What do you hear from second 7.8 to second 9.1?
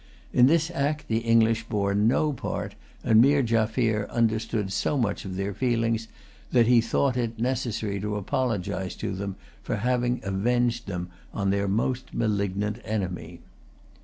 to apologize